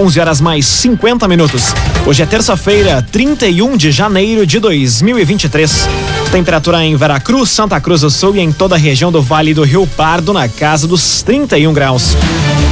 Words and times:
11 0.00 0.18
horas 0.18 0.40
mais 0.40 0.64
50 0.64 1.28
minutos. 1.28 1.74
Hoje 2.06 2.22
é 2.22 2.26
terça-feira, 2.26 3.06
31 3.12 3.76
de 3.76 3.92
janeiro 3.92 4.46
de 4.46 4.58
2023. 4.58 5.86
Temperatura 6.32 6.82
em 6.82 6.96
Veracruz, 6.96 7.50
Santa 7.50 7.78
Cruz 7.78 8.00
do 8.00 8.10
Sul 8.10 8.34
e 8.34 8.40
em 8.40 8.50
toda 8.50 8.76
a 8.76 8.78
região 8.78 9.12
do 9.12 9.20
Vale 9.20 9.52
do 9.52 9.62
Rio 9.62 9.86
Pardo 9.86 10.32
na 10.32 10.48
casa 10.48 10.86
dos 10.86 11.22
31 11.22 11.74
graus. 11.74 12.16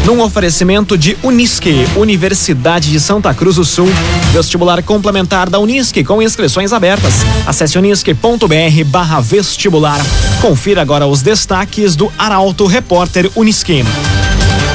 Num 0.06 0.22
oferecimento 0.22 0.96
de 0.96 1.18
Unisque, 1.22 1.86
Universidade 1.96 2.90
de 2.90 2.98
Santa 2.98 3.34
Cruz 3.34 3.56
do 3.56 3.64
Sul, 3.64 3.90
vestibular 4.32 4.82
complementar 4.82 5.50
da 5.50 5.58
Unisque 5.58 6.02
com 6.02 6.22
inscrições 6.22 6.72
abertas. 6.72 7.12
Acesse 7.46 7.76
unisque.br/barra 7.76 9.20
vestibular. 9.20 10.00
Confira 10.40 10.80
agora 10.80 11.06
os 11.06 11.20
destaques 11.20 11.94
do 11.94 12.10
Arauto 12.16 12.64
Repórter 12.64 13.30
Unisque. 13.36 13.84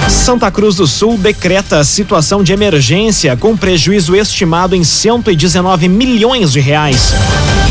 Santa 0.10 0.52
Cruz 0.52 0.76
do 0.76 0.86
Sul 0.88 1.18
decreta 1.18 1.84
situação 1.84 2.44
de 2.44 2.54
emergência 2.54 3.36
com 3.36 3.56
prejuízo 3.56 4.16
estimado 4.16 4.76
em 4.76 4.84
119 4.84 5.88
milhões 5.88 6.52
de 6.52 6.60
reais. 6.60 7.14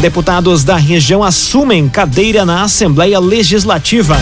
Deputados 0.01 0.65
da 0.65 0.77
região 0.77 1.23
assumem 1.23 1.89
cadeira 1.89 2.45
na 2.45 2.63
Assembleia 2.63 3.21
Legislativa. 3.21 4.19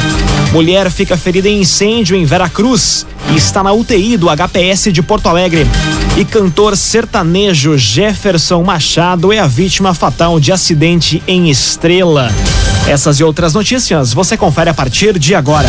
Mulher 0.52 0.91
fica 0.91 1.16
ferida 1.16 1.48
em 1.48 1.60
incêndio 1.60 2.16
em 2.16 2.24
Veracruz 2.24 3.06
e 3.32 3.37
está 3.37 3.62
na 3.62 3.73
UTI 3.73 4.16
do 4.16 4.29
HPS 4.29 4.92
de 4.92 5.02
Porto 5.02 5.29
Alegre. 5.29 5.66
E 6.16 6.24
cantor 6.24 6.77
sertanejo 6.77 7.79
Jefferson 7.79 8.62
Machado 8.62 9.32
é 9.32 9.38
a 9.38 9.46
vítima 9.46 9.95
fatal 9.95 10.38
de 10.38 10.52
acidente 10.52 11.23
em 11.27 11.48
Estrela. 11.48 12.30
Essas 12.87 13.20
e 13.20 13.24
outras 13.24 13.54
notícias 13.54 14.12
você 14.12 14.37
confere 14.37 14.68
a 14.68 14.74
partir 14.74 15.18
de 15.18 15.34
agora. 15.34 15.68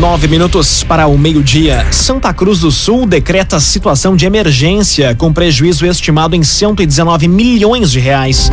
Nove 0.00 0.28
minutos 0.28 0.84
para 0.84 1.06
o 1.06 1.16
meio-dia. 1.16 1.90
Santa 1.90 2.32
Cruz 2.34 2.60
do 2.60 2.70
Sul 2.70 3.06
decreta 3.06 3.58
situação 3.58 4.14
de 4.14 4.26
emergência 4.26 5.14
com 5.14 5.32
prejuízo 5.32 5.86
estimado 5.86 6.36
em 6.36 6.42
119 6.42 7.26
milhões 7.26 7.90
de 7.90 7.98
reais. 7.98 8.50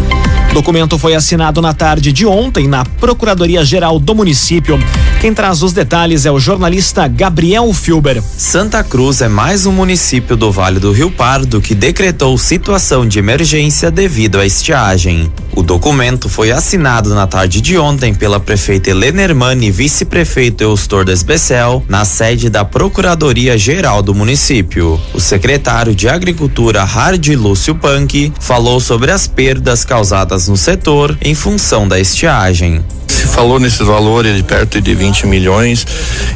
Documento 0.53 0.99
foi 0.99 1.15
assinado 1.15 1.63
na 1.63 1.73
tarde 1.73 2.13
de 2.13 2.27
ontem 2.27 2.67
na 2.67 2.85
Procuradoria-Geral 2.85 3.97
do 3.99 4.13
município. 4.13 4.77
Quem 5.19 5.33
traz 5.33 5.63
os 5.63 5.73
detalhes 5.73 6.27
é 6.27 6.31
o 6.31 6.39
jornalista 6.39 7.07
Gabriel 7.07 7.73
Filber. 7.73 8.21
Santa 8.21 8.83
Cruz 8.83 9.21
é 9.21 9.27
mais 9.27 9.65
um 9.65 9.71
município 9.71 10.37
do 10.37 10.51
Vale 10.51 10.79
do 10.79 10.91
Rio 10.91 11.09
Pardo 11.09 11.59
que 11.59 11.73
decretou 11.73 12.37
situação 12.37 13.07
de 13.07 13.17
emergência 13.17 13.89
devido 13.89 14.39
à 14.39 14.45
estiagem. 14.45 15.31
O 15.55 15.63
documento 15.63 16.29
foi 16.29 16.51
assinado 16.51 17.13
na 17.15 17.25
tarde 17.25 17.59
de 17.59 17.77
ontem 17.77 18.13
pela 18.13 18.39
prefeita 18.39 18.89
Helena 18.89 19.21
Hermani 19.21 19.67
e 19.67 19.71
vice-prefeito 19.71 20.63
Eustor 20.63 21.05
Desbecel, 21.05 21.83
na 21.88 22.05
sede 22.05 22.49
da 22.49 22.65
Procuradoria-Geral 22.65 24.01
do 24.01 24.13
município. 24.13 24.99
O 25.13 25.19
secretário 25.19 25.95
de 25.95 26.09
Agricultura, 26.09 26.83
Hardy 26.83 27.35
Lúcio 27.35 27.75
Punk, 27.75 28.33
falou 28.39 28.79
sobre 28.79 29.11
as 29.11 29.27
perdas 29.27 29.85
causadas 29.85 30.42
no 30.47 30.58
setor 30.58 31.17
em 31.22 31.33
função 31.36 31.88
da 31.88 31.99
estiagem. 31.99 32.84
Se 33.07 33.28
falou 33.28 33.59
nesses 33.59 33.85
valores 33.85 34.35
de 34.35 34.44
perto 34.44 34.81
de 34.81 34.95
20 34.95 35.28
milhões, 35.28 35.85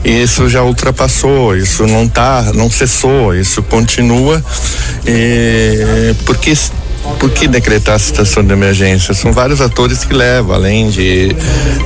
e 0.06 0.22
isso 0.22 0.48
já 0.48 0.64
ultrapassou, 0.64 1.56
isso 1.56 1.86
não 1.88 2.08
tá, 2.08 2.52
não 2.54 2.70
cessou, 2.70 3.36
isso 3.36 3.64
continua, 3.64 4.44
e, 5.06 6.14
porque 6.26 6.54
por 7.20 7.32
que 7.32 7.48
decretar 7.48 7.96
a 7.96 8.00
situação 8.00 8.44
de 8.44 8.54
emergência? 8.54 9.14
São 9.14 9.32
vários 9.32 9.62
atores 9.62 10.04
que 10.04 10.14
levam, 10.14 10.56
além 10.56 10.90
de, 10.90 11.30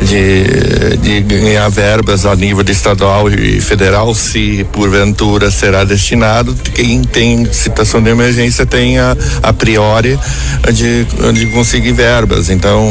de, 0.01 0.97
de 0.97 1.21
ganhar 1.21 1.69
verbas 1.69 2.25
a 2.25 2.35
nível 2.35 2.65
estadual 2.67 3.29
e 3.29 3.61
federal, 3.61 4.13
se 4.15 4.65
porventura 4.71 5.51
será 5.51 5.83
destinado, 5.83 6.55
quem 6.73 7.01
tem 7.03 7.45
situação 7.53 8.01
de 8.01 8.09
emergência 8.09 8.65
tem 8.65 8.97
a, 8.99 9.15
a 9.43 9.53
priori 9.53 10.19
de, 10.73 11.05
de 11.33 11.45
conseguir 11.47 11.93
verbas. 11.93 12.49
Então, 12.49 12.83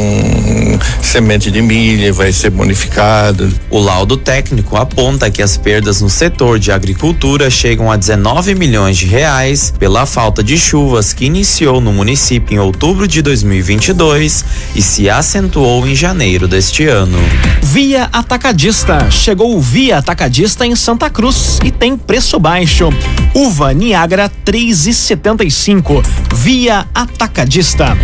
semente 1.01 1.51
de 1.51 1.61
milho 1.61 2.13
vai 2.13 2.31
ser 2.31 2.49
bonificado. 2.49 3.51
O 3.69 3.79
laudo 3.79 4.17
técnico 4.17 4.77
aponta 4.77 5.29
que 5.29 5.41
as 5.41 5.57
perdas 5.57 6.01
no 6.01 6.09
setor 6.09 6.59
de 6.59 6.71
agricultura 6.71 7.49
chegam 7.49 7.91
a 7.91 7.97
19 7.97 8.55
milhões 8.55 8.97
de 8.97 9.05
reais 9.05 9.73
pela 9.77 10.05
falta 10.05 10.43
de 10.43 10.57
chuvas 10.57 11.13
que 11.13 11.25
iniciou 11.25 11.81
no 11.81 11.91
município 11.91 12.20
município 12.21 12.55
em 12.55 12.59
outubro 12.59 13.07
de 13.07 13.19
2022 13.23 14.45
e 14.75 14.81
se 14.81 15.09
acentuou 15.09 15.87
em 15.87 15.95
janeiro 15.95 16.47
deste 16.47 16.85
ano. 16.85 17.17
Via 17.63 18.09
Atacadista. 18.13 19.09
Chegou 19.09 19.57
o 19.57 19.59
Via 19.61 19.97
Atacadista 19.97 20.63
em 20.63 20.75
Santa 20.75 21.09
Cruz 21.09 21.59
e 21.63 21.71
tem 21.71 21.97
preço 21.97 22.39
baixo. 22.39 22.89
Uva 23.33 23.73
Niagara 23.73 24.31
3,75. 24.45 26.05
Via 26.35 26.85
Atacadista. 26.93 27.97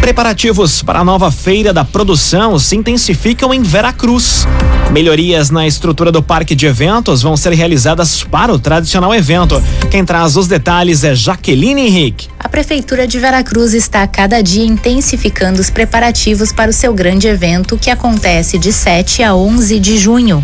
Preparativos 0.00 0.82
para 0.82 1.00
a 1.00 1.04
nova 1.04 1.30
feira 1.30 1.74
da 1.74 1.84
produção 1.84 2.58
se 2.58 2.74
intensificam 2.74 3.52
em 3.52 3.62
Veracruz. 3.62 4.46
Melhorias 4.90 5.50
na 5.50 5.66
estrutura 5.66 6.10
do 6.10 6.22
parque 6.22 6.54
de 6.54 6.64
eventos 6.64 7.20
vão 7.20 7.36
ser 7.36 7.52
realizadas 7.52 8.24
para 8.24 8.52
o 8.52 8.58
tradicional 8.58 9.14
evento. 9.14 9.62
Quem 9.90 10.04
traz 10.04 10.36
os 10.36 10.48
detalhes 10.48 11.04
é 11.04 11.14
Jaqueline 11.14 11.82
Henrique. 11.82 12.28
A 12.42 12.48
Prefeitura 12.48 13.06
de 13.06 13.18
Veracruz 13.18 13.74
está 13.74 14.02
a 14.02 14.06
cada 14.06 14.42
dia 14.42 14.64
intensificando 14.64 15.60
os 15.60 15.68
preparativos 15.68 16.50
para 16.50 16.70
o 16.70 16.72
seu 16.72 16.94
grande 16.94 17.28
evento 17.28 17.76
que 17.76 17.90
acontece 17.90 18.58
de 18.58 18.72
7 18.72 19.22
a 19.22 19.34
11 19.34 19.78
de 19.78 19.98
junho. 19.98 20.42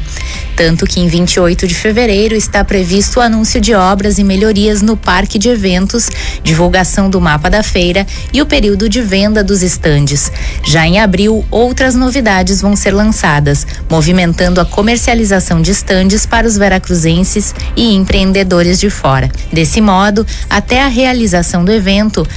Tanto 0.55 0.87
que 0.87 1.01
em 1.01 1.09
28 1.09 1.67
de 1.67 1.75
fevereiro 1.75 2.34
está 2.34 2.62
previsto 2.62 3.19
o 3.19 3.23
anúncio 3.23 3.61
de 3.62 3.75
obras 3.75 4.19
e 4.19 4.25
melhorias 4.25 4.83
no 4.83 4.95
parque 4.95 5.39
de 5.39 5.49
eventos, 5.49 6.11
divulgação 6.43 7.09
do 7.09 7.21
mapa 7.21 7.49
da 7.49 7.62
feira 7.62 8.07
e 8.31 8.43
o 8.43 8.47
período 8.47 8.91
de 8.91 9.01
venda 9.01 9.43
dos 9.43 9.63
estandes. 9.63 10.31
Já 10.65 10.87
em 10.87 11.01
abril, 11.01 11.45
outras 11.51 11.95
novidades 11.95 12.61
vão 12.61 12.77
ser 12.77 12.91
lançadas, 12.91 13.67
movimentando 13.89 14.61
a 14.61 14.67
comercialização 14.67 15.63
de 15.63 15.71
estandes 15.71 16.27
para 16.27 16.47
os 16.47 16.59
veracruzenses 16.59 17.55
e 17.75 17.95
empreendedores 17.95 18.78
de 18.78 18.91
fora. 18.91 19.31
Desse 19.51 19.81
modo, 19.81 20.27
até 20.49 20.83
a 20.83 20.89
realização 20.89 21.65
do 21.65 21.73
evento, 21.73 21.85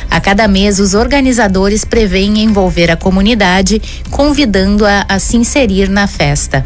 a 0.09 0.19
cada 0.19 0.47
mês 0.47 0.79
os 0.79 0.93
organizadores 0.93 1.83
preveem 1.83 2.43
envolver 2.43 2.91
a 2.91 2.95
comunidade, 2.95 3.81
convidando-a 4.11 5.05
a 5.09 5.17
se 5.19 5.37
inserir 5.37 5.89
na 5.89 6.07
festa. 6.07 6.63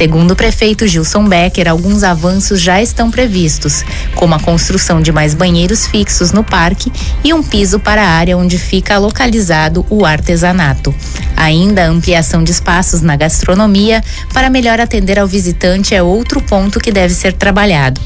Segundo 0.00 0.30
o 0.30 0.34
prefeito 0.34 0.86
Gilson 0.86 1.28
Becker, 1.28 1.68
alguns 1.68 2.04
avanços 2.04 2.58
já 2.58 2.80
estão 2.80 3.10
previstos, 3.10 3.84
como 4.14 4.34
a 4.34 4.40
construção 4.40 5.02
de 5.02 5.12
mais 5.12 5.34
banheiros 5.34 5.86
fixos 5.86 6.32
no 6.32 6.42
parque 6.42 6.90
e 7.22 7.34
um 7.34 7.42
piso 7.42 7.78
para 7.78 8.02
a 8.02 8.08
área 8.08 8.34
onde 8.34 8.56
fica 8.56 8.96
localizado 8.96 9.84
o 9.90 10.06
artesanato. 10.06 10.94
Ainda 11.36 11.84
a 11.84 11.88
ampliação 11.88 12.42
de 12.42 12.50
espaços 12.50 13.02
na 13.02 13.14
gastronomia 13.14 14.02
para 14.32 14.48
melhor 14.48 14.80
atender 14.80 15.18
ao 15.18 15.26
visitante 15.26 15.94
é 15.94 16.02
outro 16.02 16.40
ponto 16.40 16.80
que 16.80 16.90
deve 16.90 17.12
ser 17.12 17.34
trabalhado. 17.34 18.00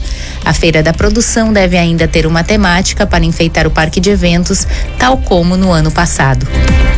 A 0.45 0.53
feira 0.53 0.83
da 0.83 0.93
produção 0.93 1.53
deve 1.53 1.77
ainda 1.77 2.09
ter 2.09 2.27
uma 2.27 2.43
temática 2.43 3.07
para 3.07 3.25
enfeitar 3.25 3.69
o 3.69 3.71
parque 3.71 4.01
de 4.01 4.11
eventos, 4.11 4.67
tal 4.99 5.19
como 5.19 5.57
no 5.57 5.71
ano 5.71 5.93
passado. 5.93 6.45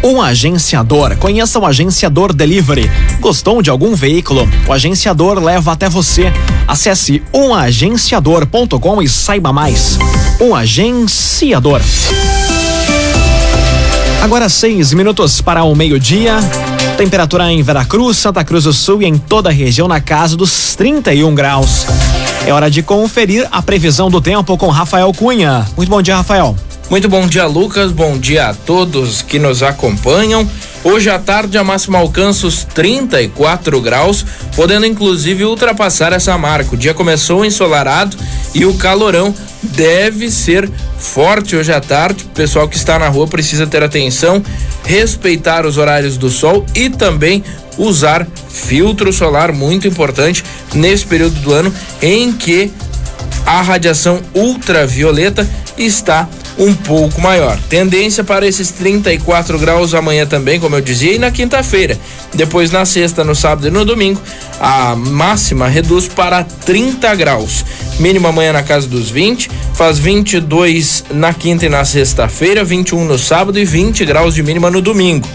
Um 0.05 0.23
agenciador. 0.23 1.17
Conheça 1.17 1.59
o 1.59 1.67
Agenciador 1.67 2.33
Delivery. 2.33 2.91
Gostou 3.19 3.61
de 3.61 3.71
algum 3.71 3.95
veículo? 3.95 4.49
O 4.67 4.73
agenciador 4.87 5.43
leva 5.43 5.73
até 5.73 5.89
você. 5.89 6.33
Acesse 6.67 7.21
umagenciador.com 7.33 9.03
e 9.03 9.09
saiba 9.09 9.53
mais. 9.53 9.99
Um 10.41 10.55
agenciador. 10.55 11.81
Agora 14.23 14.49
seis 14.49 14.93
minutos 14.93 15.41
para 15.41 15.65
o 15.65 15.75
meio-dia. 15.75 16.37
Temperatura 16.97 17.51
em 17.51 17.63
Veracruz, 17.63 18.17
Santa 18.17 18.45
Cruz 18.45 18.65
do 18.65 18.73
Sul 18.73 19.03
e 19.03 19.07
em 19.07 19.19
toda 19.19 19.51
a 19.51 19.53
região 19.53 19.89
na 19.89 20.01
casa 20.01 20.37
dos 20.37 20.77
31 20.77 21.35
graus. 21.35 21.85
É 22.47 22.53
hora 22.53 22.71
de 22.71 22.81
conferir 22.83 23.47
a 23.51 23.61
previsão 23.61 24.09
do 24.09 24.21
tempo 24.21 24.57
com 24.57 24.69
Rafael 24.69 25.13
Cunha. 25.13 25.67
Muito 25.77 25.91
bom 25.91 26.01
dia, 26.01 26.17
Rafael. 26.17 26.57
Muito 26.89 27.09
bom 27.09 27.27
dia, 27.27 27.47
Lucas. 27.47 27.91
Bom 27.91 28.17
dia 28.17 28.51
a 28.51 28.55
todos 28.55 29.21
que 29.21 29.41
nos 29.41 29.61
acompanham. 29.61 30.49
Hoje 30.85 31.11
à 31.11 31.19
tarde 31.19 31.59
a 31.59 31.65
máxima 31.65 31.99
alcança 31.99 32.47
os 32.47 32.63
34 32.63 33.81
graus, 33.81 34.25
podendo 34.55 34.87
inclusive 34.87 35.45
ultrapassar 35.45 36.13
essa 36.13 36.39
marca. 36.39 36.77
O 36.77 36.79
dia 36.79 36.95
começou 36.95 37.45
ensolarado 37.45 38.17
e 38.55 38.65
o 38.65 38.75
calorão 38.75 39.35
deve 39.65 40.31
ser 40.31 40.71
forte 40.97 41.57
hoje 41.57 41.73
à 41.73 41.81
tarde. 41.81 42.25
O 42.25 42.29
pessoal 42.29 42.69
que 42.69 42.77
está 42.77 43.01
na 43.01 43.09
rua 43.09 43.27
precisa 43.27 43.67
ter 43.67 43.83
atenção, 43.83 44.41
respeitar 44.85 45.67
os 45.67 45.79
horários 45.79 46.17
do 46.17 46.31
sol 46.31 46.65
e 46.73 46.89
também 46.89 47.43
usar 47.77 48.25
filtro 48.49 49.13
solar, 49.13 49.51
muito 49.51 49.89
importante 49.89 50.45
nesse 50.73 51.05
período 51.05 51.35
do 51.41 51.53
ano 51.53 51.75
em 52.01 52.33
que 52.33 52.71
a 53.45 53.61
radiação 53.61 54.21
ultravioleta 54.33 55.49
está 55.77 56.29
um 56.59 56.75
pouco 56.75 57.21
maior. 57.21 57.59
Tendência 57.69 58.25
para 58.25 58.47
esses 58.47 58.71
34 58.71 59.59
graus 59.59 59.95
amanhã 59.95 60.27
também, 60.27 60.59
como 60.59 60.77
eu 60.77 60.81
dizia, 60.81 61.13
e 61.13 61.19
na 61.19 61.31
quinta-feira. 61.31 61.99
Depois 62.35 62.71
na 62.71 62.85
sexta, 62.85 63.23
no 63.25 63.35
sábado 63.35 63.69
e 63.69 63.71
no 63.71 63.85
domingo, 63.85 64.21
a 64.61 64.97
máxima 64.97 65.69
reduz 65.69 66.09
para 66.09 66.43
30 66.43 67.15
graus. 67.15 67.65
Mínima 67.99 68.29
amanhã 68.29 68.53
na 68.53 68.63
casa 68.63 68.87
dos 68.87 69.11
20, 69.11 69.51
faz 69.75 69.99
22 69.99 71.05
na 71.11 71.33
quinta 71.33 71.67
e 71.67 71.69
na 71.69 71.85
sexta-feira, 71.85 72.65
21 72.65 73.05
no 73.05 73.19
sábado 73.19 73.59
e 73.59 73.65
20 73.65 74.05
graus 74.05 74.35
de 74.35 74.43
mínima 74.43 74.71
no 74.71 74.81
domingo. 74.81 75.27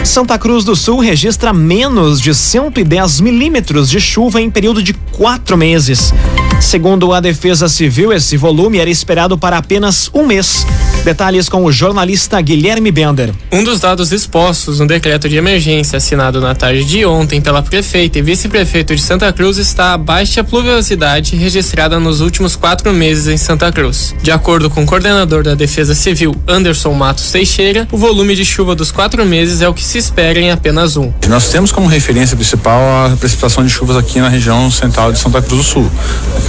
Santa 0.04 0.38
Cruz 0.38 0.64
do 0.64 0.76
Sul 0.76 1.00
registra 1.00 1.52
menos 1.52 2.22
de 2.22 2.36
110 2.36 3.22
milímetros 3.22 3.90
de 3.90 4.00
chuva 4.00 4.40
em 4.40 4.52
período 4.52 4.84
de 4.84 4.94
quatro 4.94 5.58
meses. 5.58 6.14
Segundo 6.60 7.14
a 7.14 7.20
Defesa 7.20 7.70
Civil, 7.70 8.12
esse 8.12 8.38
volume 8.38 8.80
era 8.80 8.90
esperado 8.90 9.38
para 9.38 9.58
apenas 9.58 10.10
um 10.14 10.26
mês. 10.26 10.66
Detalhes 11.04 11.48
com 11.48 11.64
o 11.64 11.72
jornalista 11.72 12.42
Guilherme 12.42 12.92
Bender. 12.92 13.32
Um 13.52 13.64
dos 13.64 13.80
dados 13.80 14.12
expostos 14.12 14.80
no 14.80 14.88
decreto 14.88 15.30
de 15.30 15.38
emergência 15.38 15.98
assinado 15.98 16.42
na 16.42 16.56
tarde 16.56 16.84
de 16.84 17.06
ontem 17.06 17.40
pela 17.40 17.62
prefeita 17.62 18.18
e 18.18 18.22
vice-prefeito 18.24 18.96
de 18.96 19.02
Santa 19.02 19.32
Cruz 19.32 19.58
está 19.58 19.94
a 19.94 19.98
baixa 19.98 20.44
pluviosidade 20.44 21.36
registrada 21.36 22.00
nos 22.00 22.22
últimos 22.22 22.56
quatro 22.56 22.92
meses 22.92 23.28
em 23.28 23.38
Santa 23.38 23.72
Cruz. 23.72 24.16
De 24.24 24.32
acordo 24.32 24.70
com 24.70 24.84
o 24.84 24.86
coordenador 24.86 25.44
da 25.44 25.54
Defesa 25.54 25.94
Civil, 25.94 26.36
Anderson 26.48 26.94
Matos 26.94 27.32
Teixeira, 27.32 27.88
o 27.92 27.98
volume 27.98 28.36
de 28.36 28.44
chuva 28.44 28.74
dos 28.74 28.92
quatro 28.92 29.24
meses 29.26 29.62
é 29.62 29.70
o 29.70 29.74
que 29.74 29.84
se 29.84 30.00
espera 30.00 30.40
em 30.40 30.50
apenas 30.50 30.98
um. 30.98 31.14
Nós 31.28 31.50
temos 31.50 31.72
como 31.72 31.88
referência 31.88 32.36
principal 32.36 32.82
a 33.06 33.16
precipitação 33.16 33.64
de 33.64 33.70
chuvas 33.70 33.96
aqui 33.96 34.20
na 34.20 34.30
região 34.30 34.72
central 34.72 35.12
de 35.12 35.20
Santa 35.20 35.42
Cruz 35.42 35.62
do 35.62 35.64
Sul. 35.64 35.92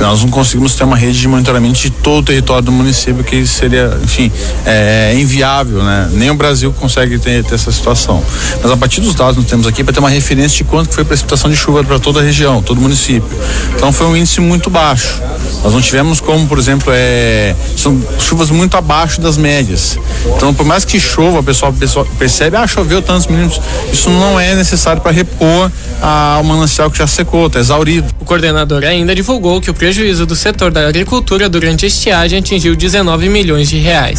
Nós 0.00 0.22
não 0.22 0.28
conseguimos 0.28 0.74
ter 0.74 0.84
uma 0.84 0.96
rede 0.96 1.18
de 1.18 1.28
monitoramento 1.28 1.80
de 1.80 1.90
todo 1.90 2.18
o 2.18 2.22
território 2.22 2.62
do 2.62 2.72
município, 2.72 3.24
que 3.24 3.46
seria, 3.46 3.98
enfim, 4.02 4.30
é, 4.64 5.14
inviável, 5.18 5.82
né? 5.82 6.10
Nem 6.12 6.30
o 6.30 6.34
Brasil 6.34 6.72
consegue 6.72 7.18
ter, 7.18 7.42
ter, 7.44 7.54
essa 7.54 7.72
situação. 7.72 8.22
Mas 8.62 8.70
a 8.70 8.76
partir 8.76 9.00
dos 9.00 9.14
dados 9.14 9.34
que 9.34 9.40
nós 9.40 9.50
temos 9.50 9.66
aqui, 9.66 9.82
para 9.82 9.94
ter 9.94 10.00
uma 10.00 10.10
referência 10.10 10.58
de 10.58 10.64
quanto 10.64 10.92
foi 10.92 11.02
a 11.02 11.06
precipitação 11.06 11.50
de 11.50 11.56
chuva 11.56 11.82
para 11.82 11.98
toda 11.98 12.20
a 12.20 12.22
região, 12.22 12.62
todo 12.62 12.78
o 12.78 12.80
município. 12.80 13.28
Então 13.74 13.92
foi 13.92 14.06
um 14.06 14.16
índice 14.16 14.40
muito 14.40 14.68
baixo. 14.68 15.20
Nós 15.62 15.72
não 15.72 15.80
tivemos 15.80 16.20
como, 16.20 16.46
por 16.46 16.58
exemplo, 16.58 16.92
é, 16.94 17.54
são 17.76 18.00
chuvas 18.20 18.50
muito 18.50 18.76
abaixo 18.76 19.20
das 19.20 19.36
médias. 19.36 19.98
Então, 20.36 20.54
por 20.54 20.64
mais 20.64 20.84
que 20.84 21.00
chova, 21.00 21.40
o 21.40 21.42
pessoal, 21.42 21.72
pessoal 21.72 22.06
percebe, 22.18 22.56
ah, 22.56 22.66
choveu 22.66 23.02
tantos 23.02 23.26
minutos. 23.26 23.60
Isso 23.92 24.10
não 24.10 24.38
é 24.38 24.54
necessário 24.54 25.00
para 25.02 25.10
repor 25.10 25.70
a, 26.00 26.38
o 26.40 26.44
manancial 26.44 26.90
que 26.90 26.98
já 26.98 27.06
secou, 27.06 27.46
está 27.46 27.58
exaurido. 27.58 28.08
O 28.20 28.24
coordenador 28.24 28.84
ainda 28.84 29.14
divulgou 29.14 29.60
que 29.60 29.70
o 29.70 29.74
prejuízo 29.86 30.26
do 30.26 30.34
setor 30.34 30.72
da 30.72 30.88
agricultura 30.88 31.48
durante 31.48 31.84
a 31.84 31.88
estiagem 31.88 32.40
atingiu 32.40 32.74
19 32.74 33.28
milhões 33.28 33.68
de 33.68 33.76
reais. 33.76 34.18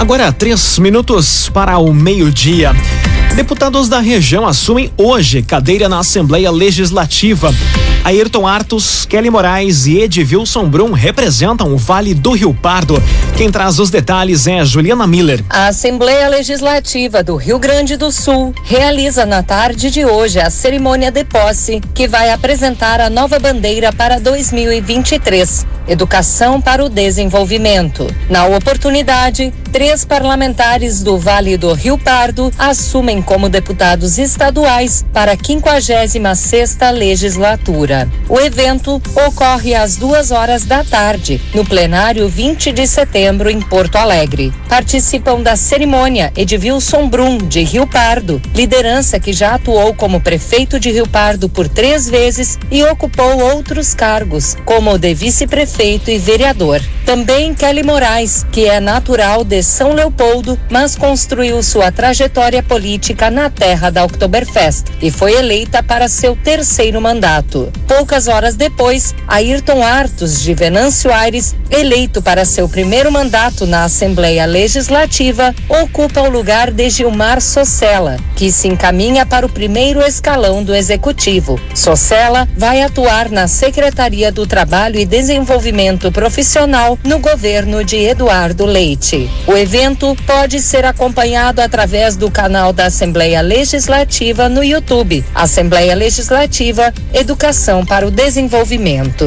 Agora, 0.00 0.32
três 0.32 0.80
minutos 0.80 1.48
para 1.48 1.78
o 1.78 1.94
meio-dia. 1.94 2.72
Deputados 3.36 3.88
da 3.88 4.00
região 4.00 4.44
assumem 4.44 4.90
hoje 4.96 5.42
cadeira 5.42 5.88
na 5.88 6.00
Assembleia 6.00 6.50
Legislativa. 6.50 7.54
Ayrton 8.02 8.48
Artos, 8.48 9.04
Kelly 9.04 9.30
Moraes 9.30 9.86
e 9.86 10.00
Edvilson 10.00 10.68
Brum 10.68 10.90
representam 10.90 11.72
o 11.72 11.76
Vale 11.76 12.12
do 12.12 12.32
Rio 12.32 12.52
Pardo. 12.52 13.00
Quem 13.36 13.50
traz 13.50 13.78
os 13.78 13.90
detalhes 13.90 14.46
é 14.46 14.64
Juliana 14.64 15.06
Miller. 15.06 15.44
A 15.50 15.66
Assembleia 15.66 16.26
Legislativa 16.26 17.22
do 17.22 17.36
Rio 17.36 17.58
Grande 17.58 17.94
do 17.94 18.10
Sul 18.10 18.54
realiza 18.64 19.26
na 19.26 19.42
tarde 19.42 19.90
de 19.90 20.06
hoje 20.06 20.40
a 20.40 20.48
cerimônia 20.48 21.10
de 21.10 21.22
posse, 21.22 21.82
que 21.94 22.08
vai 22.08 22.30
apresentar 22.30 22.98
a 22.98 23.10
nova 23.10 23.38
bandeira 23.38 23.92
para 23.92 24.18
2023. 24.18 25.66
Educação 25.86 26.62
para 26.62 26.82
o 26.82 26.88
Desenvolvimento. 26.88 28.06
Na 28.28 28.46
oportunidade, 28.46 29.52
três 29.70 30.04
parlamentares 30.04 31.02
do 31.02 31.18
Vale 31.18 31.56
do 31.56 31.72
Rio 31.74 31.98
Pardo 31.98 32.50
assumem 32.58 33.20
como 33.20 33.50
deputados 33.50 34.18
estaduais 34.18 35.04
para 35.12 35.32
a 35.32 35.36
56ª 35.36 36.90
legislatura. 36.90 38.08
O 38.28 38.40
evento 38.40 39.00
ocorre 39.26 39.74
às 39.74 39.96
duas 39.96 40.30
horas 40.30 40.64
da 40.64 40.82
tarde, 40.82 41.40
no 41.54 41.64
plenário 41.64 42.28
20 42.28 42.72
de 42.72 42.86
setembro, 42.86 43.25
em 43.26 43.60
Porto 43.60 43.96
Alegre. 43.96 44.52
Participam 44.68 45.40
da 45.42 45.56
cerimônia 45.56 46.32
Edvilson 46.36 47.08
Brum, 47.08 47.38
de 47.38 47.64
Rio 47.64 47.84
Pardo, 47.84 48.40
liderança 48.54 49.18
que 49.18 49.32
já 49.32 49.56
atuou 49.56 49.92
como 49.94 50.20
prefeito 50.20 50.78
de 50.78 50.92
Rio 50.92 51.08
Pardo 51.08 51.48
por 51.48 51.68
três 51.68 52.08
vezes 52.08 52.56
e 52.70 52.84
ocupou 52.84 53.38
outros 53.40 53.94
cargos, 53.94 54.56
como 54.64 54.92
o 54.92 54.98
de 54.98 55.12
vice-prefeito 55.12 56.08
e 56.08 56.18
vereador. 56.18 56.80
Também 57.04 57.52
Kelly 57.52 57.82
Moraes, 57.82 58.44
que 58.52 58.66
é 58.66 58.78
natural 58.80 59.44
de 59.44 59.62
São 59.62 59.92
Leopoldo, 59.92 60.58
mas 60.70 60.94
construiu 60.94 61.62
sua 61.62 61.90
trajetória 61.90 62.62
política 62.62 63.30
na 63.30 63.50
terra 63.50 63.90
da 63.90 64.04
Oktoberfest 64.04 64.86
e 65.02 65.10
foi 65.10 65.32
eleita 65.34 65.82
para 65.82 66.08
seu 66.08 66.36
terceiro 66.36 67.00
mandato. 67.00 67.72
Poucas 67.88 68.28
horas 68.28 68.56
depois, 68.56 69.14
Ayrton 69.26 69.82
Artos 69.82 70.42
de 70.42 70.54
Venâncio 70.54 71.12
Aires, 71.12 71.54
eleito 71.70 72.22
para 72.22 72.44
seu 72.44 72.68
primeiro 72.68 73.10
mandato 73.16 73.64
na 73.64 73.84
Assembleia 73.84 74.44
Legislativa, 74.44 75.54
ocupa 75.70 76.20
o 76.20 76.28
lugar 76.28 76.70
de 76.70 76.90
Gilmar 76.90 77.40
Socella, 77.40 78.18
que 78.34 78.52
se 78.52 78.68
encaminha 78.68 79.24
para 79.24 79.46
o 79.46 79.48
primeiro 79.48 80.02
escalão 80.02 80.62
do 80.62 80.74
Executivo. 80.74 81.58
Socella 81.74 82.46
vai 82.58 82.82
atuar 82.82 83.30
na 83.30 83.48
Secretaria 83.48 84.30
do 84.30 84.46
Trabalho 84.46 84.98
e 84.98 85.06
Desenvolvimento 85.06 86.12
Profissional 86.12 86.98
no 87.02 87.18
governo 87.18 87.82
de 87.82 87.96
Eduardo 87.96 88.66
Leite. 88.66 89.30
O 89.46 89.56
evento 89.56 90.14
pode 90.26 90.60
ser 90.60 90.84
acompanhado 90.84 91.62
através 91.62 92.16
do 92.16 92.30
canal 92.30 92.70
da 92.70 92.84
Assembleia 92.84 93.40
Legislativa 93.40 94.46
no 94.46 94.62
YouTube. 94.62 95.24
Assembleia 95.34 95.94
Legislativa 95.94 96.92
Educação 97.14 97.82
para 97.82 98.06
o 98.06 98.10
Desenvolvimento. 98.10 99.26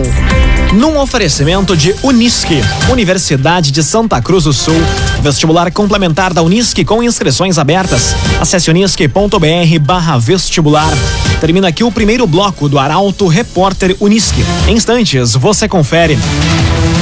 Num 0.74 1.00
oferecimento 1.00 1.75
de 1.75 1.96
Unisque, 2.03 2.62
Universidade 2.91 3.72
de 3.79 3.83
Santa 3.83 4.21
Cruz 4.21 4.43
do 4.43 4.51
Sul, 4.51 4.75
vestibular 5.21 5.71
complementar 5.71 6.33
da 6.33 6.43
Unisque 6.43 6.83
com 6.83 7.01
inscrições 7.01 7.57
abertas. 7.57 8.13
Acesse 8.38 8.69
unisque.br 8.69 9.79
barra 9.79 10.17
vestibular. 10.17 10.91
Termina 11.39 11.69
aqui 11.69 11.81
o 11.81 11.89
primeiro 11.89 12.27
bloco 12.27 12.67
do 12.67 12.77
Arauto 12.77 13.25
Repórter 13.25 13.95
Unisque. 14.01 14.43
Em 14.67 14.74
instantes, 14.74 15.33
você 15.33 15.65
confere. 15.65 16.19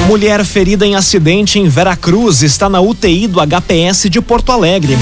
Mulher 0.06 0.46
ferida 0.46 0.86
em 0.86 0.94
acidente 0.94 1.58
em 1.58 1.68
Veracruz 1.68 2.44
está 2.44 2.70
na 2.70 2.80
UTI 2.80 3.26
do 3.26 3.40
HPS 3.40 4.08
de 4.08 4.22
Porto 4.22 4.52
Alegre. 4.52 4.96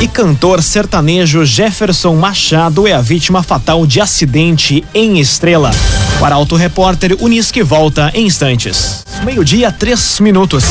E 0.00 0.08
cantor 0.08 0.62
sertanejo 0.62 1.44
Jefferson 1.44 2.16
Machado 2.16 2.88
é 2.88 2.94
a 2.94 3.02
vítima 3.02 3.42
fatal 3.42 3.86
de 3.86 4.00
acidente 4.00 4.82
em 4.94 5.20
Estrela. 5.20 5.70
O 6.18 6.24
Arauto 6.24 6.56
Repórter 6.56 7.14
Unisque 7.20 7.62
volta 7.62 8.10
em 8.14 8.26
instantes. 8.26 9.04
Meio-dia, 9.22 9.70
três 9.70 10.18
minutos. 10.18 10.64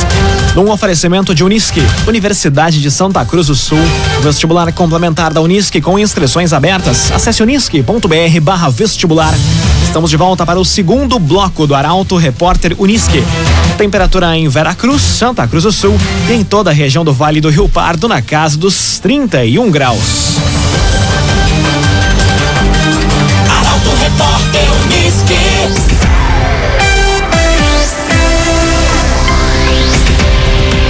Num 0.55 0.71
oferecimento 0.71 1.35
de 1.35 1.43
Unisque, 1.43 1.81
Universidade 2.07 2.81
de 2.81 2.89
Santa 2.89 3.23
Cruz 3.23 3.45
do 3.45 3.55
Sul, 3.55 3.77
vestibular 4.23 4.73
complementar 4.73 5.31
da 5.31 5.41
Unisque 5.41 5.79
com 5.79 5.99
inscrições 5.99 6.51
abertas. 6.51 7.11
Acesse 7.11 7.43
unisque.br 7.43 8.41
barra 8.41 8.69
vestibular. 8.69 9.35
Estamos 9.89 10.11
de 10.11 10.17
volta 10.17 10.45
para 10.45 10.59
o 10.59 10.63
segundo 10.63 11.17
bloco 11.17 11.65
do 11.65 11.73
Arauto 11.73 12.15
Repórter 12.15 12.75
Unisque. 12.77 13.23
Temperatura 13.75 14.37
em 14.37 14.47
Veracruz, 14.47 15.01
Santa 15.01 15.47
Cruz 15.47 15.63
do 15.63 15.71
Sul 15.71 15.97
e 16.29 16.33
em 16.33 16.43
toda 16.43 16.69
a 16.69 16.73
região 16.73 17.03
do 17.03 17.11
Vale 17.11 17.41
do 17.41 17.49
Rio 17.49 17.67
Pardo 17.67 18.07
na 18.07 18.21
casa 18.21 18.55
dos 18.55 18.99
31 18.99 19.71
graus. 19.71 20.37
Arauto 23.49 23.89
Repórter 23.99 24.69
Unisque. 24.85 25.33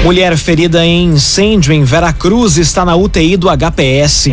Mulher 0.04 0.36
ferida 0.36 0.86
em 0.86 1.06
incêndio 1.06 1.72
em 1.72 1.86
Veracruz 1.86 2.58
está 2.58 2.84
na 2.84 2.98
UTI 2.98 3.38
do 3.38 3.48
HPS. 3.48 4.32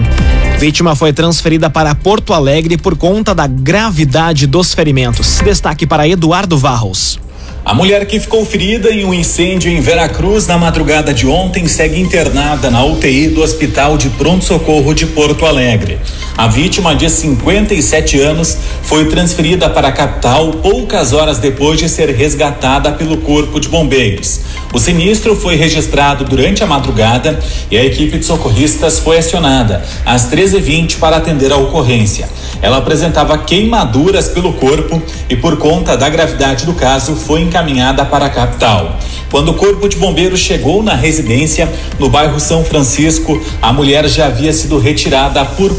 Vítima 0.59 0.97
foi 0.97 1.13
transferida 1.13 1.69
para 1.69 1.95
Porto 1.95 2.33
Alegre 2.33 2.79
por 2.79 2.97
conta 2.97 3.35
da 3.35 3.47
gravidade 3.47 4.47
dos 4.47 4.73
ferimentos. 4.73 5.39
Destaque 5.45 5.87
para 5.87 6.09
Eduardo 6.09 6.57
Varros. 6.57 7.21
A 7.63 7.75
mulher 7.75 8.07
que 8.07 8.19
ficou 8.19 8.45
ferida 8.47 8.91
em 8.91 9.05
um 9.05 9.13
incêndio 9.13 9.71
em 9.71 9.81
Veracruz 9.81 10.47
na 10.47 10.57
madrugada 10.57 11.13
de 11.13 11.27
ontem 11.27 11.67
segue 11.67 12.01
internada 12.01 12.71
na 12.71 12.83
UTI 12.85 13.29
do 13.29 13.43
Hospital 13.43 13.99
de 13.99 14.09
Pronto 14.11 14.45
Socorro 14.45 14.95
de 14.95 15.05
Porto 15.05 15.45
Alegre. 15.45 15.99
A 16.37 16.49
vítima, 16.49 16.95
de 16.95 17.09
57 17.09 18.21
anos, 18.21 18.59
foi 18.83 19.07
transferida 19.07 19.71
para 19.71 19.89
a 19.89 19.93
capital 19.93 20.51
poucas 20.51 21.15
horas 21.15 21.39
depois 21.39 21.79
de 21.79 21.89
ser 21.89 22.11
resgatada 22.11 22.93
pelo 22.93 23.17
Corpo 23.17 23.59
de 23.59 23.71
Bombeiros. 23.71 24.41
O 24.71 24.79
sinistro 24.79 25.35
foi 25.35 25.57
registrado 25.57 26.25
durante 26.25 26.63
a 26.63 26.67
madrugada 26.67 27.39
e 27.71 27.79
a 27.79 27.83
equipe 27.83 28.19
de 28.19 28.27
socorristas 28.27 28.99
foi 28.99 29.17
acionada 29.17 29.83
às 30.05 30.31
13h20 30.31 30.99
para 30.99 31.17
atender 31.17 31.51
a 31.51 31.57
ocorrência. 31.57 32.29
Ela 32.61 32.79
apresentava 32.79 33.39
queimaduras 33.39 34.29
pelo 34.29 34.53
corpo 34.53 35.03
e, 35.31 35.37
por 35.37 35.57
conta 35.57 35.97
da 35.97 36.09
gravidade 36.11 36.67
do 36.67 36.75
caso, 36.75 37.17
foi 37.17 37.41
encaminhada 37.41 38.05
para 38.05 38.27
a 38.27 38.31
capital. 38.31 38.99
Quando 39.31 39.51
o 39.51 39.55
Corpo 39.55 39.89
de 39.89 39.97
Bombeiros 39.97 40.41
chegou 40.41 40.83
na 40.83 40.95
residência, 40.95 41.69
no 41.99 42.09
bairro 42.09 42.39
São 42.39 42.65
Francisco, 42.65 43.41
a 43.61 43.73
mulher 43.73 44.09
já 44.09 44.27
havia 44.27 44.53
sido 44.53 44.79
retirada 44.79 45.45
por 45.45 45.75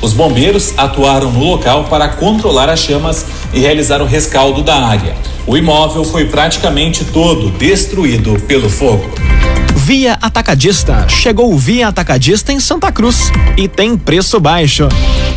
Os 0.00 0.12
bombeiros 0.12 0.74
atuaram 0.76 1.30
no 1.30 1.44
local 1.44 1.84
para 1.84 2.08
controlar 2.08 2.68
as 2.68 2.80
chamas 2.80 3.24
e 3.52 3.60
realizar 3.60 4.02
o 4.02 4.06
rescaldo 4.06 4.62
da 4.62 4.76
área. 4.76 5.14
O 5.46 5.56
imóvel 5.56 6.04
foi 6.04 6.26
praticamente 6.26 7.04
todo 7.04 7.50
destruído 7.50 8.40
pelo 8.42 8.68
fogo. 8.68 9.10
Via 9.74 10.16
Atacadista. 10.22 11.08
Chegou 11.08 11.52
o 11.52 11.58
Via 11.58 11.88
Atacadista 11.88 12.52
em 12.52 12.60
Santa 12.60 12.92
Cruz 12.92 13.32
e 13.56 13.66
tem 13.66 13.96
preço 13.96 14.38
baixo. 14.38 14.88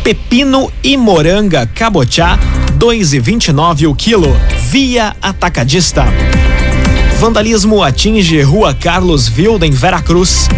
Pepino 0.04 0.70
e 0.84 0.96
moranga 0.96 1.68
cabotiá, 1.74 2.38
2,29 2.78 3.88
o 3.90 3.94
quilo. 3.94 4.36
Via 4.70 5.16
Atacadista. 5.20 6.04
Vandalismo 7.18 7.82
atinge 7.82 8.42
Rua 8.42 8.74
Carlos 8.74 9.26
Vilda 9.26 9.66
em 9.66 9.70
Veracruz. 9.70 10.48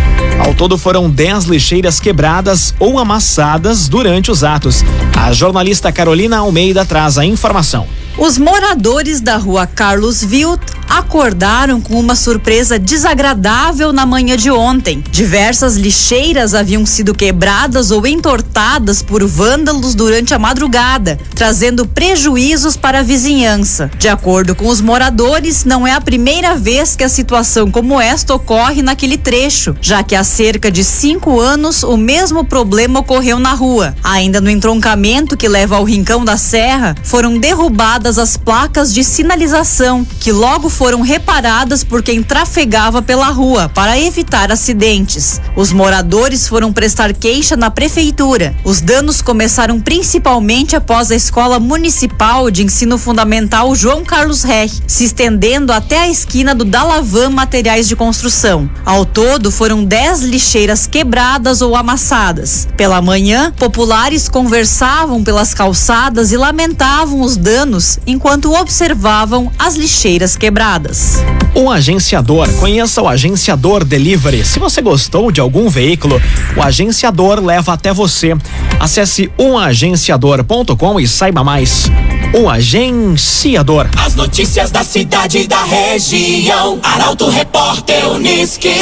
Ao 0.45 0.53
todo 0.53 0.77
foram 0.77 1.09
10 1.09 1.45
lixeiras 1.45 2.01
quebradas 2.01 2.75
ou 2.81 2.99
amassadas 2.99 3.89
durante 3.89 4.31
os 4.31 4.43
atos. 4.43 4.85
A 5.17 5.33
jornalista 5.33 5.93
Carolina 5.93 6.39
Almeida 6.39 6.85
traz 6.85 7.17
a 7.17 7.25
informação. 7.25 7.87
Os 8.19 8.37
moradores 8.37 9.21
da 9.21 9.37
rua 9.37 9.65
Carlos 9.65 10.25
Vilt 10.25 10.61
acordaram 10.89 11.81
com 11.81 12.01
uma 12.01 12.17
surpresa 12.17 12.77
desagradável 12.77 13.93
na 13.93 14.05
manhã 14.05 14.37
de 14.37 14.51
ontem. 14.51 15.05
Diversas 15.09 15.77
lixeiras 15.77 16.53
haviam 16.53 16.85
sido 16.85 17.15
quebradas 17.15 17.93
ou 17.93 18.05
entortadas 18.07 19.03
por 19.03 19.25
vândalos 19.25 19.95
durante 19.95 20.35
a 20.35 20.39
madrugada, 20.39 21.17
trazendo 21.35 21.87
prejuízos 21.87 22.77
para 22.77 23.01
a 23.01 23.03
vizinhança. 23.03 23.89
De 23.99 24.09
acordo 24.09 24.55
com 24.55 24.67
os 24.67 24.81
moradores, 24.81 25.65
não 25.65 25.87
é 25.87 25.93
a 25.93 26.01
primeira 26.01 26.57
vez 26.57 26.97
que 26.97 27.05
a 27.05 27.09
situação 27.09 27.71
como 27.71 28.01
esta 28.01 28.35
ocorre 28.35 28.83
naquele 28.83 29.17
trecho, 29.17 29.77
já 29.81 30.03
que 30.03 30.17
há 30.17 30.25
cerca 30.25 30.73
de 30.73 30.83
cinco 30.83 31.39
anos 31.39 31.85
o 31.85 31.97
mesmo 31.97 32.45
problema 32.45 32.99
ocorreu 32.99 33.39
na 33.39 33.53
rua. 33.53 33.95
Ainda 34.03 34.41
no 34.41 34.51
entroncamento 34.51 35.37
que 35.37 35.47
leva 35.47 35.77
ao 35.77 35.85
Rincão 35.85 36.25
da 36.25 36.37
Serra, 36.37 36.97
foram 37.05 37.39
derrubadas 37.39 38.08
as 38.17 38.37
placas 38.37 38.95
de 38.95 39.03
sinalização, 39.03 40.07
que 40.21 40.31
logo 40.31 40.71
foram 40.71 41.01
reparadas 41.03 41.83
por 41.83 42.03
quem 42.03 42.23
trafegava 42.23 43.03
pela 43.03 43.27
rua 43.27 43.69
para 43.69 43.99
evitar 43.99 44.53
acidentes. 44.53 45.41
Os 45.57 45.73
moradores 45.73 46.47
foram 46.47 46.73
prestar 46.73 47.13
queixa 47.13 47.57
na 47.57 47.71
prefeitura. 47.71 48.55
Os 48.65 48.81
danos 48.81 49.21
começaram 49.21 49.81
principalmente 49.81 50.77
após 50.77 51.11
a 51.11 51.17
Escola 51.17 51.59
Municipal 51.59 52.51
de 52.51 52.63
Ensino 52.63 52.97
Fundamental 52.97 53.75
João 53.75 54.05
Carlos 54.05 54.43
Rech, 54.43 54.81
se 54.87 55.05
estendendo 55.05 55.73
até 55.73 55.99
a 55.99 56.09
esquina 56.09 56.55
do 56.55 56.65
Dalavan 56.65 57.31
Materiais 57.31 57.89
de 57.89 57.97
Construção. 57.97 58.71
Ao 58.87 59.05
todo, 59.05 59.51
foram 59.51 59.85
10 59.85 60.21
lixeiras 60.21 60.87
quebradas 60.87 61.61
ou 61.61 61.75
amassadas. 61.75 62.69
Pela 62.77 63.03
manhã, 63.03 63.53
populares 63.59 64.29
conversavam 64.29 65.25
pelas 65.25 65.53
calçadas 65.53 66.31
e 66.31 66.37
lamentavam 66.37 67.21
os 67.21 67.37
danos 67.37 67.98
enquanto 68.07 68.53
observavam 68.53 69.51
as 69.59 69.77
lixeiras 69.77 70.37
quebradas. 70.37 71.19
O 71.55 71.71
agenciador. 71.71 72.49
Conheça 72.55 73.03
o 73.03 73.09
agenciador 73.09 73.85
Delivery. 73.85 74.45
Se 74.45 74.59
você 74.59 74.81
gostou 74.81 75.31
de 75.33 75.41
algum 75.41 75.69
veículo, 75.69 76.21
o 76.57 76.63
agenciador 76.63 77.41
leva 77.41 77.73
até 77.73 77.93
você. 77.93 78.37
Acesse 78.79 79.31
umagenciador.com 79.39 81.01
e 81.01 81.09
saiba 81.09 81.43
mais. 81.43 81.91
O 82.35 82.49
agenciador. 82.49 83.87
As 83.97 84.15
notícias 84.15 84.71
da 84.71 84.85
cidade 84.85 85.39
e 85.39 85.47
da 85.47 85.65
região. 85.65 86.79
Arauto 86.83 87.29
Repórter 87.29 88.09
Unisque. 88.09 88.75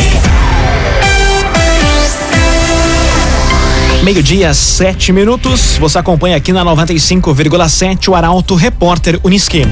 Meio-dia, 4.07 4.55
sete 4.55 5.13
minutos. 5.13 5.79
Você 5.81 5.99
acompanha 5.99 6.37
aqui 6.37 6.53
na 6.53 6.65
95,7 6.65 8.09
o 8.09 8.15
Arauto 8.15 8.55
Repórter 8.55 9.19
Unisque. 9.25 9.63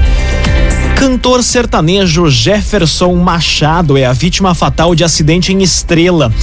Cantor 0.97 1.41
sertanejo 1.41 2.29
Jefferson 2.29 3.15
Machado 3.15 3.97
é 3.97 4.03
a 4.03 4.11
vítima 4.11 4.53
fatal 4.53 4.93
de 4.93 5.05
acidente 5.05 5.53
em 5.53 5.63
Estrela. 5.63 6.33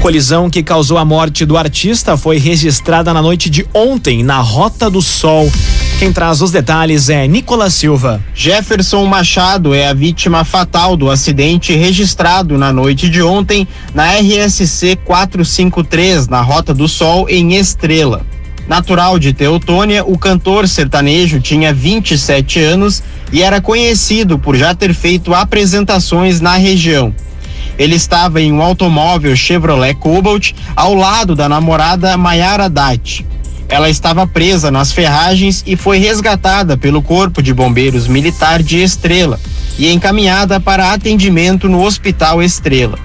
Colisão 0.00 0.48
que 0.48 0.62
causou 0.62 0.96
a 0.96 1.04
morte 1.04 1.44
do 1.44 1.58
artista 1.58 2.16
foi 2.16 2.38
registrada 2.38 3.12
na 3.12 3.20
noite 3.20 3.50
de 3.50 3.66
ontem 3.74 4.24
na 4.24 4.40
Rota 4.40 4.88
do 4.88 5.02
Sol. 5.02 5.52
Quem 6.04 6.12
traz 6.12 6.42
os 6.42 6.50
detalhes 6.50 7.08
é 7.08 7.26
Nicolas 7.26 7.72
Silva. 7.72 8.22
Jefferson 8.34 9.06
Machado 9.06 9.72
é 9.72 9.88
a 9.88 9.94
vítima 9.94 10.44
fatal 10.44 10.98
do 10.98 11.10
acidente 11.10 11.74
registrado 11.74 12.58
na 12.58 12.70
noite 12.70 13.08
de 13.08 13.22
ontem 13.22 13.66
na 13.94 14.12
RSC 14.18 14.96
453, 14.96 16.28
na 16.28 16.42
Rota 16.42 16.74
do 16.74 16.86
Sol, 16.88 17.26
em 17.26 17.54
Estrela. 17.54 18.20
Natural 18.68 19.18
de 19.18 19.32
Teutônia, 19.32 20.04
o 20.04 20.18
cantor 20.18 20.68
sertanejo 20.68 21.40
tinha 21.40 21.72
27 21.72 22.60
anos 22.60 23.02
e 23.32 23.42
era 23.42 23.62
conhecido 23.62 24.38
por 24.38 24.56
já 24.56 24.74
ter 24.74 24.92
feito 24.92 25.32
apresentações 25.32 26.38
na 26.38 26.56
região. 26.56 27.14
Ele 27.78 27.94
estava 27.94 28.42
em 28.42 28.52
um 28.52 28.60
automóvel 28.60 29.34
Chevrolet 29.34 29.94
Cobalt 29.94 30.52
ao 30.76 30.92
lado 30.92 31.34
da 31.34 31.48
namorada 31.48 32.14
Mayara 32.18 32.68
Dati. 32.68 33.24
Ela 33.68 33.88
estava 33.90 34.26
presa 34.26 34.70
nas 34.70 34.92
ferragens 34.92 35.62
e 35.66 35.76
foi 35.76 35.98
resgatada 35.98 36.76
pelo 36.76 37.02
Corpo 37.02 37.42
de 37.42 37.52
Bombeiros 37.52 38.06
Militar 38.06 38.62
de 38.62 38.82
Estrela 38.82 39.40
e 39.78 39.92
encaminhada 39.92 40.60
para 40.60 40.92
atendimento 40.92 41.68
no 41.68 41.82
Hospital 41.82 42.42
Estrela. 42.42 42.98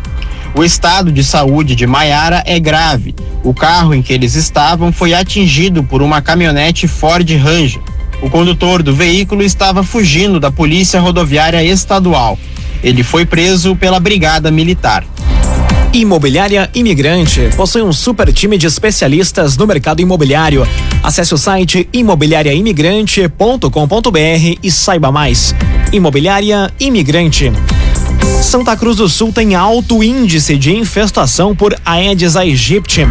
O 0.54 0.64
estado 0.64 1.12
de 1.12 1.24
saúde 1.24 1.76
de 1.76 1.86
Maiara 1.86 2.44
é 2.46 2.60
grave. 2.60 3.16
O 3.44 3.54
carro 3.54 3.94
em 3.94 4.02
que 4.02 4.12
eles 4.12 4.36
estavam 4.36 4.92
foi 4.92 5.14
atingido 5.14 5.84
por 5.84 6.02
uma 6.02 6.22
caminhonete 6.22 6.88
Ford 6.88 7.30
Ranger. 7.30 7.82
O 8.22 8.30
condutor 8.30 8.84
do 8.84 8.94
veículo 8.94 9.44
estava 9.44 9.84
fugindo 9.84 10.40
da 10.40 10.52
Polícia 10.52 11.00
Rodoviária 11.00 11.64
Estadual. 11.64 12.38
Ele 12.84 13.04
foi 13.04 13.26
preso 13.26 13.76
pela 13.76 14.00
Brigada 14.00 14.52
Militar. 14.52 15.06
Imobiliária 15.94 16.70
Imigrante 16.76 17.50
possui 17.58 17.82
um 17.82 17.92
super 17.92 18.32
time 18.32 18.60
de 18.60 18.68
especialistas 18.68 19.58
no 19.58 19.66
mercado 19.66 20.02
imobiliário. 20.02 20.68
Acesse 21.02 21.34
o 21.34 21.38
site 21.38 21.90
imobiliariaimigrante.com.br 21.92 24.60
e 24.62 24.72
saiba 24.72 25.12
mais. 25.12 25.56
Imobiliária 25.92 26.72
Imigrante. 26.80 27.52
Santa 28.42 28.76
Cruz 28.76 28.98
do 28.98 29.10
Sul 29.10 29.32
tem 29.32 29.56
alto 29.56 30.04
índice 30.04 30.58
de 30.58 30.76
infestação 30.76 31.56
por 31.56 31.76
Aedes 31.86 32.36
aegypti. 32.36 33.08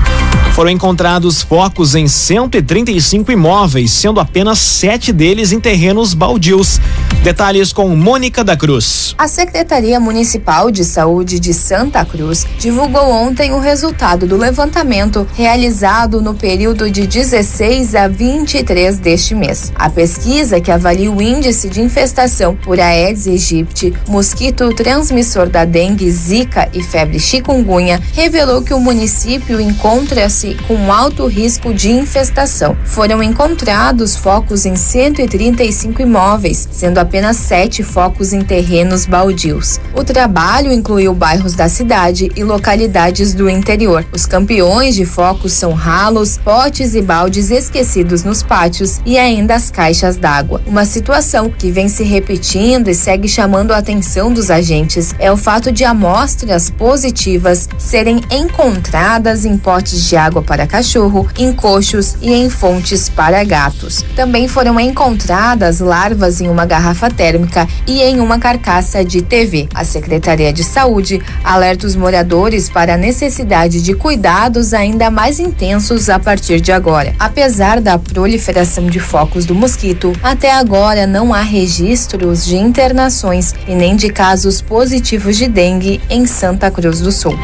Foram 0.58 0.70
encontrados 0.70 1.40
focos 1.40 1.94
em 1.94 2.08
135 2.08 3.30
imóveis, 3.30 3.92
sendo 3.92 4.18
apenas 4.18 4.58
sete 4.58 5.12
deles 5.12 5.52
em 5.52 5.60
terrenos 5.60 6.14
baldios. 6.14 6.80
Detalhes 7.22 7.72
com 7.72 7.88
Mônica 7.94 8.42
da 8.42 8.56
Cruz. 8.56 9.14
A 9.16 9.28
Secretaria 9.28 10.00
Municipal 10.00 10.70
de 10.70 10.84
Saúde 10.84 11.38
de 11.38 11.54
Santa 11.54 12.04
Cruz 12.04 12.44
divulgou 12.58 13.08
ontem 13.08 13.52
o 13.52 13.60
resultado 13.60 14.26
do 14.26 14.36
levantamento 14.36 15.28
realizado 15.36 16.20
no 16.20 16.34
período 16.34 16.90
de 16.90 17.06
16 17.06 17.94
a 17.94 18.08
23 18.08 18.98
deste 18.98 19.36
mês. 19.36 19.72
A 19.76 19.88
pesquisa, 19.88 20.60
que 20.60 20.72
avalia 20.72 21.12
o 21.12 21.22
índice 21.22 21.68
de 21.68 21.80
infestação 21.80 22.56
por 22.56 22.80
Aedes 22.80 23.28
aegypti, 23.28 23.94
mosquito 24.08 24.74
transmissor 25.08 25.48
da 25.48 25.64
dengue, 25.64 26.10
zika 26.10 26.68
e 26.74 26.82
febre 26.82 27.18
chikungunya, 27.18 28.00
revelou 28.12 28.62
que 28.62 28.74
o 28.74 28.80
município 28.80 29.58
encontra-se 29.58 30.54
com 30.66 30.92
alto 30.92 31.26
risco 31.26 31.72
de 31.72 31.90
infestação. 31.90 32.76
Foram 32.84 33.22
encontrados 33.22 34.14
focos 34.14 34.66
em 34.66 34.76
135 34.76 36.02
imóveis, 36.02 36.68
sendo 36.70 36.98
apenas 36.98 37.38
sete 37.38 37.82
focos 37.82 38.34
em 38.34 38.42
terrenos 38.42 39.06
baldios. 39.06 39.80
O 39.94 40.04
trabalho 40.04 40.72
incluiu 40.72 41.14
bairros 41.14 41.54
da 41.54 41.68
cidade 41.68 42.30
e 42.36 42.44
localidades 42.44 43.32
do 43.32 43.48
interior. 43.48 44.04
Os 44.12 44.26
campeões 44.26 44.94
de 44.94 45.06
focos 45.06 45.52
são 45.52 45.72
ralos, 45.72 46.36
potes 46.36 46.94
e 46.94 47.00
baldes 47.00 47.50
esquecidos 47.50 48.24
nos 48.24 48.42
pátios 48.42 49.00
e 49.06 49.16
ainda 49.16 49.54
as 49.54 49.70
caixas 49.70 50.16
d'água. 50.16 50.60
Uma 50.66 50.84
situação 50.84 51.50
que 51.50 51.70
vem 51.70 51.88
se 51.88 52.04
repetindo 52.04 52.88
e 52.88 52.94
segue 52.94 53.28
chamando 53.28 53.72
a 53.72 53.78
atenção 53.78 54.32
dos 54.32 54.50
agentes 54.50 54.97
é 55.18 55.30
o 55.30 55.36
fato 55.36 55.70
de 55.70 55.84
amostras 55.84 56.70
positivas 56.70 57.68
serem 57.78 58.20
encontradas 58.30 59.44
em 59.44 59.56
potes 59.56 60.04
de 60.04 60.16
água 60.16 60.42
para 60.42 60.66
cachorro, 60.66 61.28
em 61.38 61.52
coxos 61.52 62.16
e 62.20 62.32
em 62.32 62.50
fontes 62.50 63.08
para 63.08 63.44
gatos. 63.44 64.04
Também 64.16 64.48
foram 64.48 64.78
encontradas 64.80 65.78
larvas 65.78 66.40
em 66.40 66.48
uma 66.48 66.66
garrafa 66.66 67.10
térmica 67.10 67.68
e 67.86 68.02
em 68.02 68.18
uma 68.18 68.38
carcaça 68.38 69.04
de 69.04 69.22
TV. 69.22 69.68
A 69.72 69.84
Secretaria 69.84 70.52
de 70.52 70.64
Saúde 70.64 71.22
alerta 71.44 71.86
os 71.86 71.94
moradores 71.94 72.68
para 72.68 72.94
a 72.94 72.98
necessidade 72.98 73.80
de 73.80 73.94
cuidados 73.94 74.74
ainda 74.74 75.10
mais 75.10 75.38
intensos 75.38 76.08
a 76.08 76.18
partir 76.18 76.60
de 76.60 76.72
agora. 76.72 77.14
Apesar 77.18 77.80
da 77.80 77.98
proliferação 77.98 78.86
de 78.86 78.98
focos 78.98 79.44
do 79.44 79.54
mosquito, 79.54 80.12
até 80.22 80.52
agora 80.52 81.06
não 81.06 81.32
há 81.32 81.40
registros 81.40 82.44
de 82.44 82.56
internações 82.56 83.54
e 83.66 83.74
nem 83.74 83.94
de 83.94 84.08
casos 84.08 84.60
positivos 84.60 84.77
de 84.86 85.48
dengue 85.48 86.00
em 86.08 86.24
Santa 86.24 86.70
Cruz 86.70 87.00
do 87.00 87.10
Sul. 87.10 87.36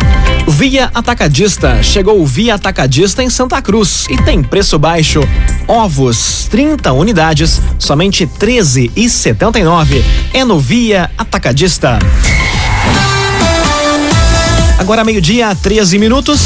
Via 0.46 0.90
Atacadista. 0.94 1.82
Chegou 1.82 2.20
o 2.20 2.26
Via 2.26 2.54
Atacadista 2.54 3.24
em 3.24 3.28
Santa 3.28 3.60
Cruz 3.60 4.06
e 4.08 4.16
tem 4.16 4.40
preço 4.40 4.78
baixo. 4.78 5.20
Ovos, 5.66 6.46
30 6.48 6.92
unidades, 6.92 7.60
somente 7.76 8.24
13,79. 8.24 10.04
É 10.32 10.44
no 10.44 10.60
Via 10.60 11.10
Atacadista. 11.18 11.98
Agora 14.78 15.02
meio-dia, 15.02 15.56
13 15.60 15.98
minutos. 15.98 16.42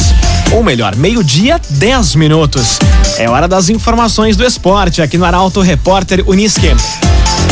Ou 0.52 0.62
melhor, 0.62 0.96
meio-dia, 0.96 1.60
10 1.68 2.14
minutos. 2.14 2.78
É 3.18 3.28
hora 3.28 3.46
das 3.46 3.68
informações 3.68 4.38
do 4.38 4.44
esporte 4.44 5.02
aqui 5.02 5.18
no 5.18 5.26
Arauto 5.26 5.60
Repórter 5.60 6.24
Unisque. 6.26 6.74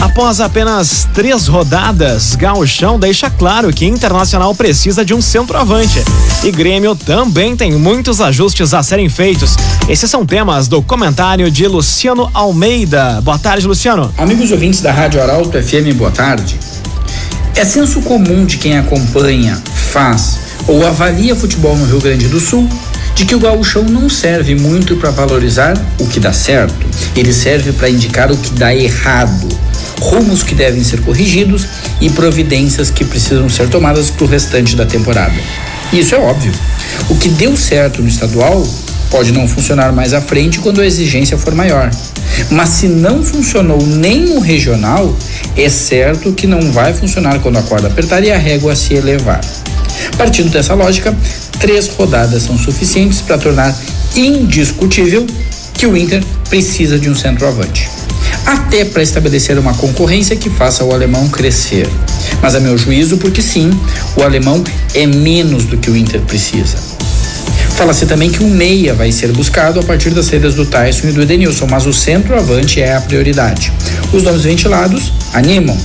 Após 0.00 0.40
apenas 0.40 1.08
três 1.14 1.46
rodadas, 1.46 2.36
Gauchão 2.36 2.98
deixa 2.98 3.30
claro 3.30 3.72
que 3.72 3.86
Internacional 3.86 4.54
precisa 4.54 5.04
de 5.04 5.14
um 5.14 5.22
centroavante. 5.22 6.02
E 6.44 6.50
Grêmio 6.50 6.94
também 6.94 7.56
tem 7.56 7.72
muitos 7.72 8.20
ajustes 8.20 8.74
a 8.74 8.82
serem 8.82 9.08
feitos. 9.08 9.56
Esses 9.88 10.10
são 10.10 10.24
temas 10.24 10.68
do 10.68 10.82
comentário 10.82 11.50
de 11.50 11.66
Luciano 11.66 12.30
Almeida. 12.34 13.20
Boa 13.22 13.38
tarde, 13.38 13.66
Luciano. 13.66 14.12
Amigos 14.18 14.50
ouvintes 14.50 14.80
da 14.80 14.92
Rádio 14.92 15.22
Arauto 15.22 15.60
FM, 15.60 15.94
boa 15.96 16.10
tarde. 16.10 16.58
É 17.54 17.64
senso 17.64 18.02
comum 18.02 18.44
de 18.44 18.58
quem 18.58 18.76
acompanha, 18.76 19.60
faz 19.74 20.38
ou 20.68 20.86
avalia 20.86 21.34
futebol 21.34 21.76
no 21.76 21.86
Rio 21.86 22.00
Grande 22.00 22.28
do 22.28 22.40
Sul 22.40 22.68
de 23.16 23.24
que 23.24 23.34
o 23.34 23.40
gauchão 23.40 23.82
não 23.82 24.10
serve 24.10 24.54
muito 24.54 24.94
para 24.96 25.10
valorizar 25.10 25.74
o 25.98 26.06
que 26.06 26.20
dá 26.20 26.34
certo, 26.34 26.86
ele 27.16 27.32
serve 27.32 27.72
para 27.72 27.88
indicar 27.88 28.30
o 28.30 28.36
que 28.36 28.50
dá 28.50 28.74
errado, 28.74 29.48
rumos 29.98 30.42
que 30.42 30.54
devem 30.54 30.84
ser 30.84 31.00
corrigidos 31.00 31.66
e 31.98 32.10
providências 32.10 32.90
que 32.90 33.06
precisam 33.06 33.48
ser 33.48 33.70
tomadas 33.70 34.10
para 34.10 34.24
o 34.24 34.28
restante 34.28 34.76
da 34.76 34.84
temporada. 34.84 35.34
Isso 35.90 36.14
é 36.14 36.18
óbvio. 36.18 36.52
O 37.08 37.16
que 37.16 37.30
deu 37.30 37.56
certo 37.56 38.02
no 38.02 38.08
estadual 38.08 38.62
pode 39.10 39.32
não 39.32 39.48
funcionar 39.48 39.92
mais 39.92 40.12
à 40.12 40.20
frente 40.20 40.58
quando 40.58 40.82
a 40.82 40.86
exigência 40.86 41.38
for 41.38 41.54
maior. 41.54 41.90
Mas 42.50 42.68
se 42.68 42.86
não 42.86 43.22
funcionou 43.22 43.80
nem 43.80 44.26
no 44.26 44.40
regional, 44.40 45.16
é 45.56 45.70
certo 45.70 46.32
que 46.32 46.46
não 46.46 46.70
vai 46.70 46.92
funcionar 46.92 47.38
quando 47.38 47.56
a 47.56 47.62
corda 47.62 47.88
apertar 47.88 48.22
e 48.22 48.30
a 48.30 48.36
régua 48.36 48.76
se 48.76 48.92
elevar. 48.92 49.40
Partindo 50.18 50.50
dessa 50.50 50.74
lógica, 50.74 51.16
três 51.58 51.88
rodadas 51.88 52.44
são 52.44 52.58
suficientes 52.58 53.20
para 53.20 53.38
tornar 53.38 53.76
indiscutível 54.14 55.26
que 55.74 55.86
o 55.86 55.96
Inter 55.96 56.22
precisa 56.48 56.98
de 56.98 57.10
um 57.10 57.14
centroavante. 57.14 57.88
Até 58.46 58.84
para 58.84 59.02
estabelecer 59.02 59.58
uma 59.58 59.74
concorrência 59.74 60.36
que 60.36 60.48
faça 60.48 60.84
o 60.84 60.92
alemão 60.92 61.28
crescer. 61.28 61.88
Mas 62.40 62.54
a 62.54 62.60
meu 62.60 62.78
juízo, 62.78 63.18
porque 63.18 63.42
sim, 63.42 63.70
o 64.16 64.22
alemão 64.22 64.62
é 64.94 65.06
menos 65.06 65.64
do 65.64 65.76
que 65.76 65.90
o 65.90 65.96
Inter 65.96 66.20
precisa. 66.22 66.76
Fala-se 67.76 68.06
também 68.06 68.30
que 68.30 68.42
o 68.42 68.48
meia 68.48 68.94
vai 68.94 69.12
ser 69.12 69.32
buscado 69.32 69.78
a 69.78 69.82
partir 69.82 70.10
das 70.10 70.26
saídas 70.26 70.54
do 70.54 70.64
Tyson 70.64 71.08
e 71.08 71.12
do 71.12 71.22
Edenilson, 71.22 71.66
mas 71.66 71.84
o 71.86 71.92
centroavante 71.92 72.80
é 72.80 72.94
a 72.94 73.00
prioridade. 73.00 73.70
Os 74.12 74.22
nomes 74.22 74.44
ventilados 74.44 75.12
animam. 75.34 75.76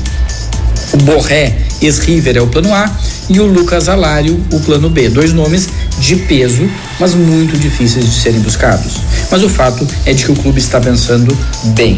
O 0.93 0.97
Borré 0.97 1.57
ex-River 1.81 2.37
é 2.37 2.41
o 2.41 2.47
plano 2.47 2.73
A 2.73 2.89
e 3.31 3.39
o 3.39 3.45
Lucas 3.45 3.87
Alário 3.87 4.43
o 4.51 4.59
plano 4.59 4.89
B. 4.89 5.09
Dois 5.09 5.31
nomes 5.31 5.69
de 5.99 6.17
peso, 6.17 6.69
mas 6.99 7.15
muito 7.15 7.57
difíceis 7.57 8.05
de 8.05 8.11
serem 8.11 8.41
buscados. 8.41 8.97
Mas 9.31 9.41
o 9.41 9.49
fato 9.49 9.87
é 10.05 10.13
de 10.13 10.25
que 10.25 10.31
o 10.31 10.35
clube 10.35 10.59
está 10.59 10.79
pensando 10.79 11.35
bem. 11.73 11.97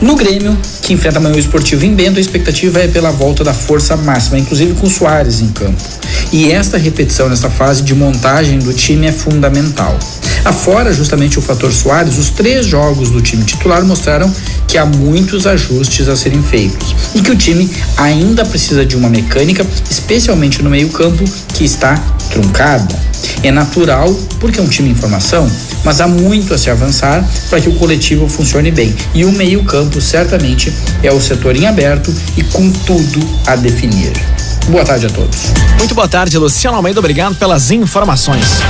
No 0.00 0.14
Grêmio, 0.14 0.56
que 0.82 0.92
enfrenta 0.92 1.18
amanhã 1.18 1.34
o 1.34 1.38
esportivo 1.38 1.84
em 1.84 1.94
Bento, 1.94 2.18
a 2.18 2.20
expectativa 2.20 2.80
é 2.80 2.88
pela 2.88 3.10
volta 3.10 3.42
da 3.42 3.52
força 3.52 3.96
máxima, 3.96 4.38
inclusive 4.38 4.74
com 4.74 4.88
Soares 4.88 5.40
em 5.40 5.48
campo. 5.48 5.82
E 6.32 6.52
esta 6.52 6.78
repetição 6.78 7.28
nessa 7.28 7.50
fase 7.50 7.82
de 7.82 7.94
montagem 7.94 8.58
do 8.58 8.72
time 8.72 9.06
é 9.06 9.12
fundamental. 9.12 9.98
Afora 10.44 10.92
justamente 10.92 11.38
o 11.38 11.42
fator 11.42 11.72
Soares, 11.72 12.18
os 12.18 12.28
três 12.28 12.66
jogos 12.66 13.10
do 13.10 13.22
time 13.22 13.44
titular 13.44 13.82
mostraram 13.84 14.32
que 14.68 14.76
há 14.76 14.84
muitos 14.84 15.46
ajustes 15.46 16.08
a 16.08 16.16
serem 16.16 16.42
feitos 16.42 16.94
e 17.14 17.22
que 17.22 17.30
o 17.30 17.36
time 17.36 17.70
ainda 17.96 18.44
precisa 18.44 18.84
de 18.84 18.96
uma 18.96 19.08
mecânica, 19.08 19.66
especialmente 19.88 20.62
no 20.62 20.68
meio-campo, 20.68 21.24
que 21.54 21.64
está 21.64 21.94
truncada. 22.30 22.94
É 23.42 23.50
natural 23.50 24.12
porque 24.38 24.60
é 24.60 24.62
um 24.62 24.68
time 24.68 24.90
em 24.90 24.94
formação, 24.94 25.50
mas 25.84 26.00
há 26.00 26.06
muito 26.06 26.52
a 26.52 26.58
se 26.58 26.68
avançar 26.68 27.26
para 27.48 27.60
que 27.60 27.68
o 27.68 27.74
coletivo 27.76 28.28
funcione 28.28 28.70
bem. 28.70 28.94
E 29.14 29.24
o 29.24 29.32
meio-campo 29.32 30.00
certamente 30.00 30.72
é 31.02 31.10
o 31.10 31.20
setor 31.20 31.56
em 31.56 31.66
aberto 31.66 32.14
e 32.36 32.42
com 32.42 32.70
tudo 32.70 33.20
a 33.46 33.56
definir. 33.56 34.12
Boa 34.68 34.84
tarde 34.84 35.06
a 35.06 35.10
todos. 35.10 35.52
Muito 35.78 35.94
boa 35.94 36.08
tarde, 36.08 36.36
Luciano 36.38 36.76
Almeida. 36.76 36.98
Obrigado 36.98 37.34
pelas 37.36 37.70
informações. 37.70 38.62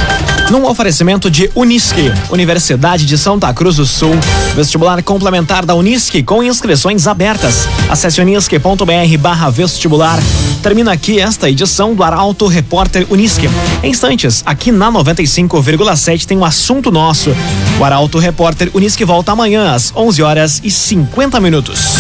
Num 0.51 0.67
oferecimento 0.67 1.31
de 1.31 1.51
Unisque, 1.55 2.13
Universidade 2.31 3.07
de 3.07 3.17
Santa 3.17 3.53
Cruz 3.53 3.77
do 3.77 3.87
Sul, 3.87 4.15
vestibular 4.55 5.03
complementar 5.03 5.65
da 5.65 5.75
Unisque 5.75 6.23
com 6.23 6.43
inscrições 6.43 7.07
abertas. 7.07 7.67
Acesse 7.89 8.21
unisque.br 8.21 9.19
barra 9.19 9.51
vestibular. 9.51 10.19
Termina 10.63 10.93
aqui 10.93 11.19
esta 11.19 11.49
edição 11.49 11.95
do 11.95 12.03
Arauto 12.03 12.47
Repórter 12.47 13.07
Unisque. 13.11 13.49
Em 13.83 13.91
instantes, 13.91 14.43
aqui 14.45 14.71
na 14.71 14.93
95,7 14.93 16.27
tem 16.27 16.37
um 16.37 16.45
assunto 16.45 16.91
nosso. 16.91 17.35
O 17.81 17.85
Arauto 17.85 18.19
Repórter 18.19 18.71
Unisque 18.75 19.05
volta 19.05 19.33
amanhã 19.33 19.73
às 19.73 19.93
11 19.97 20.23
horas 20.23 20.61
e 20.63 20.71
50 20.71 21.41
minutos. 21.41 21.95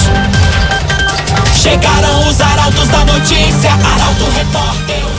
Chegaram 1.60 2.28
os 2.28 2.40
arautos 2.40 2.88
da 2.88 3.04
notícia, 3.06 3.72
Arauto 3.72 4.30
Repórter 4.36 5.13